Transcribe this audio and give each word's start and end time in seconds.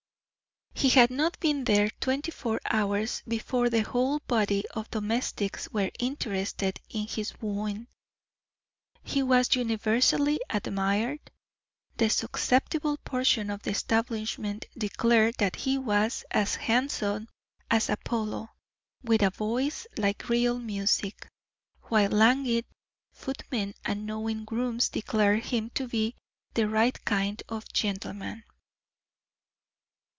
He 0.73 0.89
had 0.89 1.11
not 1.11 1.39
been 1.39 1.65
there 1.65 1.91
twenty 1.99 2.31
four 2.31 2.59
hours 2.67 3.21
before 3.27 3.69
the 3.69 3.81
whole 3.81 4.17
body 4.21 4.67
of 4.69 4.89
domestics 4.89 5.69
were 5.69 5.91
interested 5.99 6.79
in 6.89 7.05
his 7.05 7.39
wooing. 7.39 7.85
He 9.03 9.21
was 9.21 9.53
universally 9.55 10.39
admired; 10.49 11.19
the 11.97 12.09
susceptible 12.09 12.97
portion 12.97 13.51
of 13.51 13.61
the 13.61 13.69
establishment 13.69 14.65
declared 14.75 15.35
that 15.37 15.55
he 15.55 15.77
was 15.77 16.25
as 16.31 16.55
handsome 16.55 17.27
as 17.69 17.87
Apollo, 17.87 18.49
with 19.03 19.21
a 19.21 19.29
voice 19.29 19.85
like 19.99 20.29
real 20.29 20.57
music, 20.57 21.27
while 21.89 22.09
languid 22.09 22.65
footmen 23.13 23.75
and 23.85 24.07
knowing 24.07 24.45
grooms 24.45 24.89
declared 24.89 25.43
him 25.45 25.69
to 25.75 25.87
be 25.87 26.15
the 26.55 26.67
"right 26.67 27.05
kind 27.05 27.43
of 27.49 27.71
gentleman." 27.71 28.43